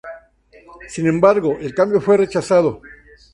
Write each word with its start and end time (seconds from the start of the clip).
Sin 0.89 1.05
embargo, 1.05 1.59
el 1.61 1.75
cambio 1.75 2.01
fue 2.01 2.17
rechazado. 2.17 2.81